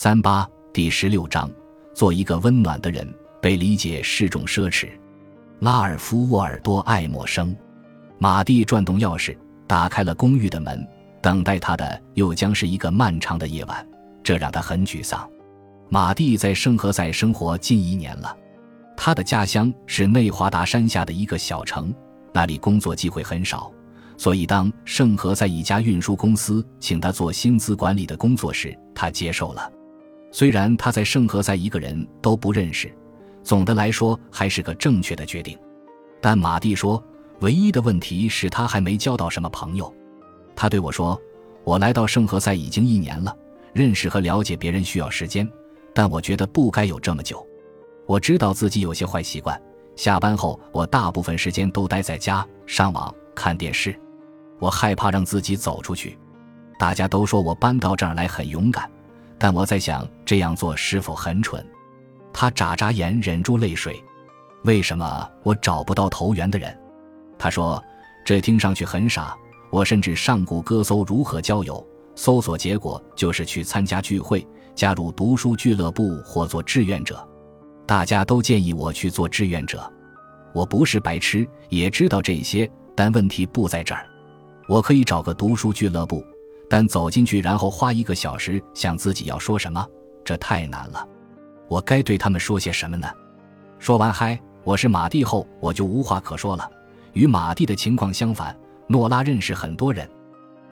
[0.00, 1.50] 三八第十六章，
[1.92, 3.12] 做一个温暖的人，
[3.42, 4.88] 被理解是种奢侈。
[5.58, 7.52] 拉尔夫·沃尔多·爱默生，
[8.16, 10.86] 马蒂转动钥匙，打开了公寓的门。
[11.20, 13.84] 等待他的又将是一个漫长的夜晚，
[14.22, 15.28] 这让他很沮丧。
[15.88, 18.36] 马蒂在圣何塞生活近一年了，
[18.96, 21.92] 他的家乡是内华达山下的一个小城，
[22.32, 23.68] 那里工作机会很少。
[24.16, 29.72] 所以，当圣何塞一家运输公司请他做薪资管理的工作时，他接受了。
[30.30, 32.92] 虽然他在圣何塞一个人都不认识，
[33.42, 35.58] 总的来说还是个正确的决定。
[36.20, 37.02] 但马蒂说，
[37.40, 39.92] 唯一的问题是他还没交到什么朋友。
[40.54, 41.18] 他对我说
[41.64, 43.34] ：“我来到圣何塞已经一年了，
[43.72, 45.48] 认识和了解别人需要时间，
[45.94, 47.46] 但我觉得不该有这么久。
[48.06, 49.60] 我知道自己有些坏习惯，
[49.94, 53.98] 下班后我大部分时间都待在家上网看电视。
[54.58, 56.18] 我害怕让自己走出去。
[56.78, 58.90] 大家都说我搬到这儿来很勇敢。”
[59.38, 61.64] 但我在想，这样做是否很蠢？
[62.32, 64.02] 他眨眨眼，忍住泪水。
[64.64, 66.76] 为什么我找不到投缘的人？
[67.38, 67.82] 他说
[68.26, 69.36] ：“这听上去很傻。
[69.70, 77.26] 我甚至上谷歌搜如何交友，搜索结果就是去参加聚会、加入读书俱乐部或做志愿者。
[77.86, 79.90] 大家都建议我去做志愿者。
[80.52, 84.04] 我不是白痴，也知道这些，但问题不在这儿。
[84.66, 86.24] 我可以找个读书俱乐部。”
[86.68, 89.84] 但走进去，然后花一个小时想自己要说什么，
[90.24, 91.06] 这太难了。
[91.66, 93.08] 我该对他们说些什么呢？
[93.78, 96.70] 说完“嗨，我是马蒂”后，我就无话可说了。
[97.14, 100.08] 与马蒂的情况相反，诺拉认识很多人。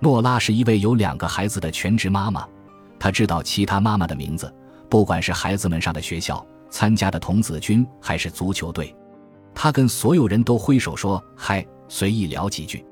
[0.00, 2.46] 诺拉是一位有两个孩子的全职妈妈，
[2.98, 4.52] 她知道其他妈妈的名字，
[4.90, 8.94] 不管是孩子们上的学校、参加的童子军还是足球队。
[9.54, 12.84] 她跟所有人都挥手说“嗨”，随意聊几句。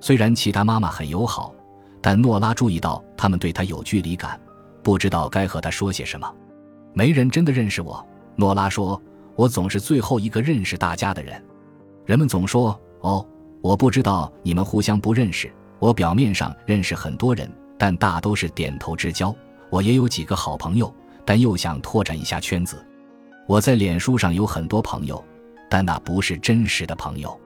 [0.00, 1.54] 虽然其他妈妈很友好。
[2.02, 4.38] 但诺拉注意到他们对他有距离感，
[4.82, 6.30] 不知道该和他说些什么。
[6.92, 8.04] 没人真的认识我，
[8.36, 9.00] 诺拉说
[9.36, 11.42] ：“我总是最后一个认识大家的人。
[12.04, 13.24] 人们总说：‘哦，
[13.62, 19.34] 我不知道你们互相不认识。’我表面上认识很多人，但大都是点头之交。
[19.70, 20.92] 我也有几个好朋友，
[21.24, 22.84] 但又想拓展一下圈子。
[23.48, 25.24] 我在脸书上有很多朋友，
[25.70, 27.40] 但那不是真实的朋友。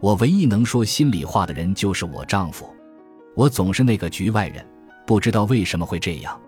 [0.00, 2.68] 我唯一能说心里话的人就是我丈夫。”
[3.34, 4.64] 我总是那个局外人，
[5.06, 6.38] 不知道为什么会这样。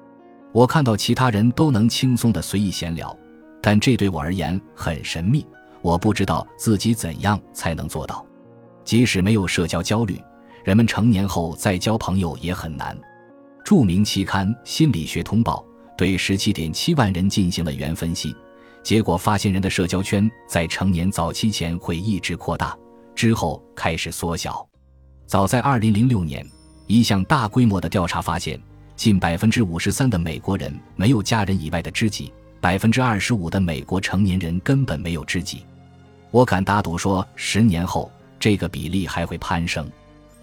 [0.52, 3.16] 我看到其他人都能轻松的随意闲聊，
[3.62, 5.44] 但这对我而言很神秘。
[5.80, 8.24] 我不知道自己怎样才能做到。
[8.84, 10.20] 即使没有社交焦虑，
[10.62, 12.96] 人们成年后再交朋友也很难。
[13.64, 15.64] 著名期刊《心理学通报》
[15.96, 18.36] 对十七点七万人进行了原分析，
[18.82, 22.76] 结果发现人的社交圈在成年早期前会一直扩大，
[23.14, 24.66] 之后开始缩小。
[25.26, 26.46] 早在二零零六年。
[26.86, 28.60] 一项大规模的调查发现，
[28.94, 35.64] 近百分之五十三的美国人没有家人以外的知己，百分之二十五的美国成年人根本没有知己。
[36.30, 39.90] 我敢打赌说，十年后这个比例还会攀升。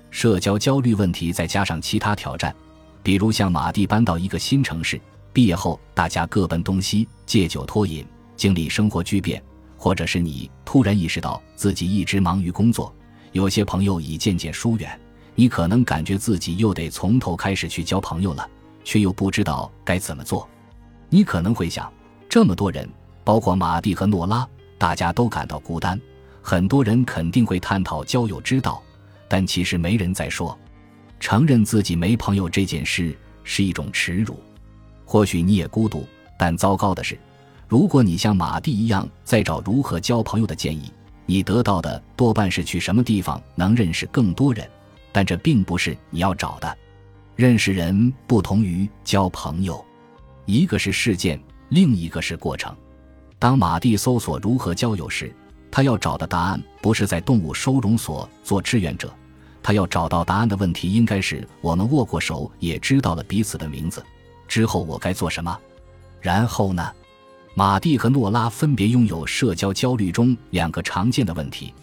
[0.09, 2.53] 社交焦虑问题再加上其他挑战，
[3.03, 4.99] 比如像马蒂搬到一个新城市，
[5.31, 9.41] 毕业后大家各奔东西，戒酒脱瘾，经历生活巨变，
[9.77, 12.93] 或者是你突然意识到自己一直忙于工作，
[13.31, 14.99] 有些朋友已渐渐疏远。
[15.35, 18.47] 你可能感觉自己又得从头开始去交朋友了，
[18.83, 20.47] 却又不知道该怎么做。
[21.09, 21.91] 你可能会想，
[22.29, 22.87] 这么多人，
[23.23, 24.47] 包括马蒂和诺拉，
[24.77, 25.99] 大家都感到孤单。
[26.41, 28.81] 很多人肯定会探讨交友之道，
[29.27, 30.57] 但其实没人在说，
[31.19, 34.39] 承认自己没朋友这件事是一种耻辱。
[35.05, 37.17] 或许你也孤独，但糟糕的是，
[37.67, 40.91] 如果你像马蒂一样在找如何交朋友的建议，
[41.25, 44.67] 你得到的多半是去什么地方能认识更多人。
[45.11, 46.77] 但这并不是你要找的。
[47.35, 49.83] 认识人不同于交朋友，
[50.45, 52.75] 一个是事件，另一个是过程。
[53.39, 55.33] 当马蒂搜索如何交友时，
[55.71, 59.11] 他要找的答案不是在动物收容所做志愿者，
[59.63, 64.03] 他要找到答案的问题应该是：我们握过手，也知道了彼此的名字，
[64.47, 65.57] 之后我该做什么？
[66.19, 66.91] 然后呢？
[67.53, 71.73] 马蒂和诺拉分别拥有社交焦虑中两个常见的问题：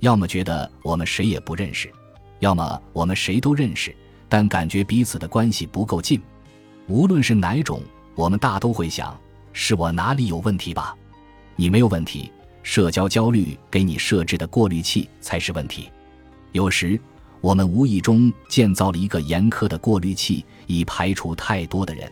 [0.00, 1.92] 要么觉得我们谁也不认识。
[2.40, 3.94] 要么我们谁都认识，
[4.28, 6.20] 但感觉彼此的关系不够近。
[6.86, 7.82] 无论是哪种，
[8.14, 9.18] 我们大都会想：
[9.52, 10.96] 是我哪里有问题吧？
[11.56, 12.30] 你没有问题，
[12.62, 15.90] 社交焦虑给你设置的过滤器才是问题。
[16.52, 16.98] 有时，
[17.40, 22.10] 我们无意中建造了一个严苛的过滤器，以排除太多的人。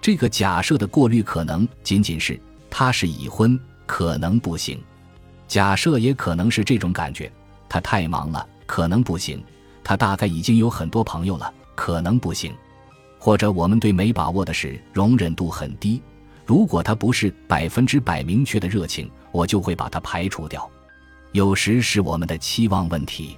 [0.00, 2.40] 这个假设的过滤可能仅仅是
[2.70, 4.80] 他是已婚，可能不行。
[5.46, 7.30] 假设也可能是这种感觉：
[7.68, 8.48] 他太忙了。
[8.68, 9.42] 可能不行，
[9.82, 12.54] 他大概已经有很多朋友了，可能不行。
[13.18, 16.00] 或者我们对没把握的事容忍度很低。
[16.44, 20.70] 如果他不是百分之百明确的热情，我就会把它排除掉。
[21.32, 23.36] 有时是我们的期望问题。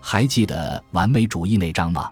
[0.00, 2.10] 还记得完美主义那章吗？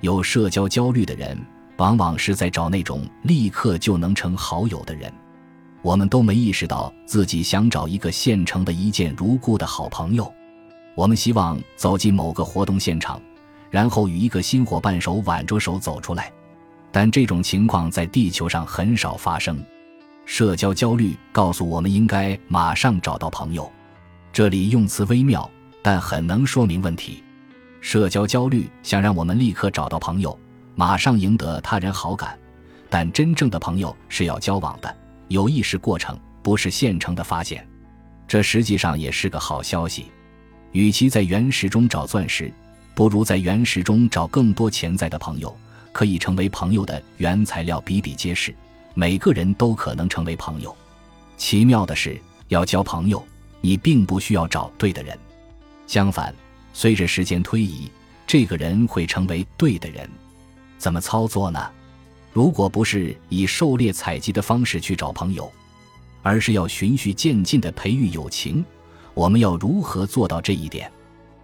[0.00, 1.38] 有社交焦虑的人，
[1.76, 5.12] 往往是在找那种立刻就能成好友的人。
[5.82, 10.30] 我们都没意识到自己想找一个现成的一见如故的好朋友。
[11.00, 13.18] 我们希望走进某个活动现场，
[13.70, 16.30] 然后与一个新伙伴手挽着手走出来。
[16.92, 19.64] 但这种情况在地球上很少发生。
[20.26, 23.72] 社交焦虑告诉我们应该马上找到朋友。
[24.30, 25.50] 这里用词微妙。
[25.82, 27.24] 但很能说明问题。
[27.80, 30.38] 社交焦虑想让我们立刻找到朋友，
[30.74, 32.38] 马上赢得他人好感。
[32.90, 34.96] 但真正的朋友是要交往的，
[35.28, 37.66] 有意识过程，不是现成的发现。
[38.28, 40.12] 这实际上也是个好消息。
[40.72, 42.52] 与其在原石中找钻石，
[42.94, 45.56] 不如在原石中找更多潜在的朋友。
[45.92, 48.54] 可以成为朋友的原材料比比皆是，
[48.94, 50.74] 每个人都可能成为朋友。
[51.36, 53.20] 奇妙的是，要交朋友，
[53.60, 55.18] 你并不需要找对的人。
[55.88, 56.32] 相反，
[56.72, 57.90] 随着时间推移，
[58.24, 60.08] 这个人会成为对的人。
[60.78, 61.68] 怎么操作呢？
[62.32, 65.50] 如果不是以狩猎采集的方式去找朋友，
[66.22, 68.64] 而是要循序渐进地培育友情，
[69.14, 70.90] 我们要如何做到这一点？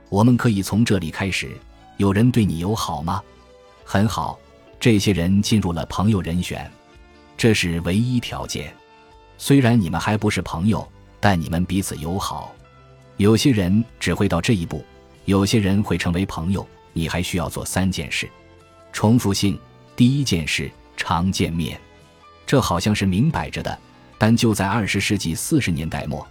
[0.08, 1.50] 我们可以从这里开始。
[1.96, 3.22] 有人对你友好吗？
[3.84, 4.38] 很好，
[4.78, 6.70] 这些人进入了朋友人选，
[7.36, 8.72] 这是唯一条件。
[9.38, 10.86] 虽然你们还不是朋友，
[11.20, 12.54] 但你们彼此友好。
[13.16, 14.84] 有些人只会到这一步，
[15.24, 16.66] 有些人会成为朋友。
[16.92, 18.28] 你还需要做三件事：
[18.92, 19.58] 重复性。
[19.94, 21.80] 第一件事，常见面。
[22.46, 23.78] 这好像是明摆着的，
[24.18, 26.26] 但就在二十世纪四十年代末，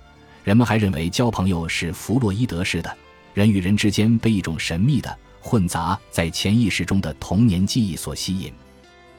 [0.45, 2.97] 人们还认为交朋友是弗洛伊德式的，
[3.33, 8.53] 人与人之间被一种神秘的、混杂在潜意识中的童年记忆所吸引。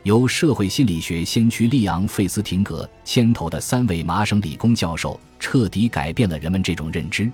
[0.05, 7.28] 由社会心理学先驱利昂·费斯廷格牵头的三位麻省理工教授，彻底改变了人们这种认知。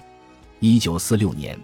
[0.59, 1.55] 一九四六年，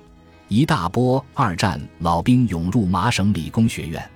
[0.49, 4.07] 一大波二战老兵涌入麻省理工学院。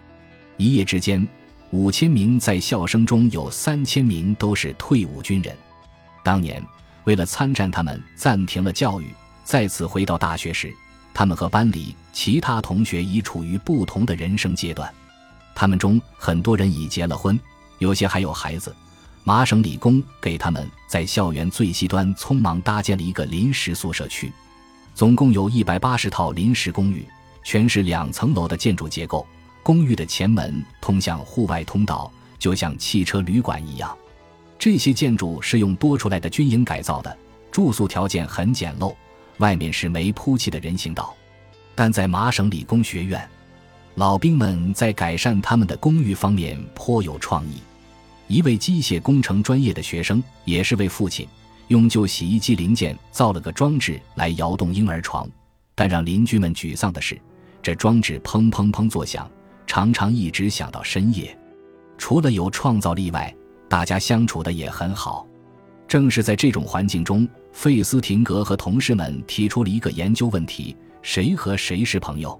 [0.59, 1.27] 一夜之间，
[1.71, 5.57] 五千名在校生中有三千名都是退伍军人。
[6.23, 6.63] 当年，
[7.05, 9.07] 为了参战，他们暂停了教育。
[9.45, 10.73] 再次回到大学时，
[11.13, 14.93] 他们和班里其他同学已处于不同的人生阶段。
[15.55, 17.39] 他们中很多人已结了婚，
[17.79, 18.75] 有些还有孩子。
[19.25, 24.33] 麻省理工给他们在校园最西端匆忙搭建了一个临时宿舍区。
[24.95, 27.07] 总共有一百八十套临时公寓，
[27.45, 29.27] 全是两层楼的建筑结构。
[29.63, 33.97] 公寓的前门通向户外通道，就像汽车旅馆一样。
[34.63, 37.19] 这些建筑是用多出来的军营改造的，
[37.51, 38.95] 住宿条件很简陋，
[39.39, 41.13] 外面是没铺砌的人行道。
[41.75, 43.29] 但在麻省理工学院，
[43.97, 47.55] 老兵们在改善他们的公寓方面颇有创意。
[48.29, 51.27] 一位机械工程专业的学生，也是位父亲。
[51.67, 55.29] 用旧洗衣机零件造了个装置来摇动婴儿床，
[55.75, 57.21] 但让邻居们沮丧的是，
[57.61, 59.29] 这装置砰砰砰作响，
[59.67, 61.37] 常常一直响到深夜。
[61.99, 63.35] 除了有创造力外，
[63.73, 65.27] 大家相处的也很好。
[65.89, 72.39] 正是在这种环境中，费斯廷格和同事们提出了一个研究问题：谁和谁是朋友？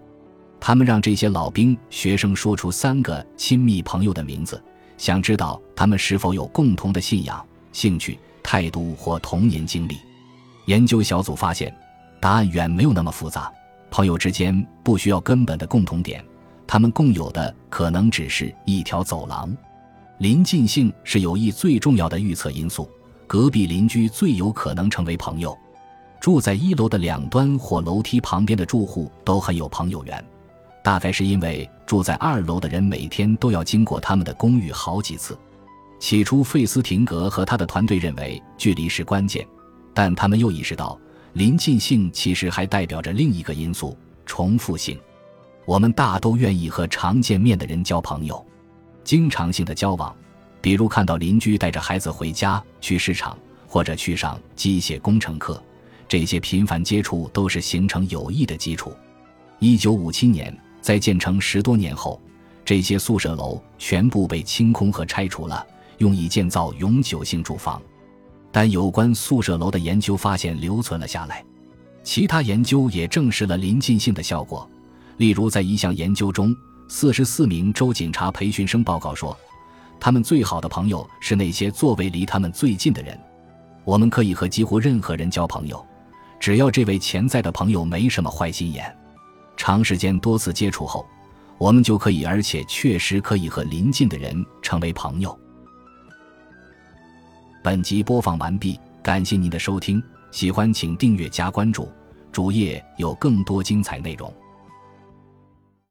[0.61, 4.63] 他们让这些老兵学生说出三个亲密朋友的名字，
[4.99, 7.43] 想知道他们是否有共同的信仰、
[7.73, 8.19] 兴趣。
[8.43, 9.97] 态度或童年经历，
[10.67, 11.75] 研究小组发现，
[12.21, 13.51] 答案远没有那么复杂。
[13.91, 16.23] 朋友之间不需要根本的共同点，
[16.67, 19.51] 他们共有的可能只是一条走廊。
[20.23, 22.89] 临近性是友谊最重要的预测因素。
[23.27, 25.59] 隔壁邻居最有可能成为朋友。
[26.21, 30.25] 住在一楼的两端或楼梯旁边的住户都很有朋友缘，
[30.85, 35.37] 大概是因为住在二楼的人每天都要经过他们的公寓好几次。
[35.99, 39.45] 起初，费斯廷格和他的团队认为距离是关键，
[39.93, 40.97] 但他们又意识到，
[41.33, 44.97] 临近性其实还代表着另一个因素——重复性。
[45.67, 48.47] 我们大都愿意和常见面的人交朋友，
[49.05, 50.15] 经常性的交往，
[50.61, 55.63] 比如看到邻居带着孩子回家、去市场或者去上机械工程课，
[56.09, 58.93] 这些频繁接触都是形成友谊的基础。
[59.59, 62.21] 一九五七年，在建成十多年后，
[62.65, 65.67] 这些宿舍楼全部被清空和拆除了。
[65.99, 67.81] 用以建造永久性住房，
[68.51, 71.45] 但有关宿舍楼的研究发现留存了下来。
[72.03, 74.69] 其他研究也证实了临近性的效果。
[75.19, 76.53] 例如，在一项研究中，
[76.95, 79.35] 四十四名州警察培训生报告说，
[79.99, 83.19] 他们最好的朋友是那些座位离他们最近的人。
[83.83, 85.83] 我们可以和几乎任何人交朋友，
[86.39, 88.95] 只要这位潜在的朋友没什么坏心眼。
[89.57, 91.07] 长时间多次接触后。
[91.57, 95.37] 我们就可以，而且确实可以和邻近的人成为朋友。
[97.65, 101.89] 本集播放完毕，感谢您的收听，喜欢请订阅加关注，
[102.31, 104.31] 主页有更多精彩内容。